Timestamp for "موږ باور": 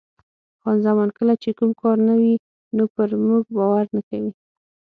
3.27-3.85